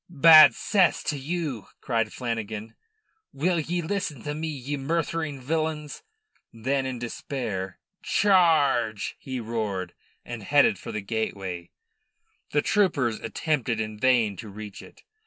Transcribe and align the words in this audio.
"Bad 0.09 0.55
cess 0.55 1.03
to 1.03 1.15
you!" 1.19 1.67
cried 1.79 2.11
Flanagan. 2.11 2.73
"Will 3.31 3.59
ye 3.59 3.83
listen 3.83 4.23
to 4.23 4.33
me, 4.33 4.47
ye 4.47 4.75
murthering 4.75 5.39
villains." 5.39 6.01
Then 6.51 6.87
in 6.87 6.97
despair 6.97 7.77
"Char 8.01 8.35
r 8.35 8.79
r 8.81 8.93
ge!" 8.93 9.15
he 9.19 9.39
roared, 9.39 9.93
and 10.25 10.41
headed 10.41 10.79
for 10.79 10.91
the 10.91 11.01
gateway. 11.01 11.69
The 12.49 12.63
troopers 12.63 13.19
attempted 13.19 13.79
in 13.79 13.99
vain 13.99 14.35
to 14.37 14.49
reach 14.49 14.81
it. 14.81 15.03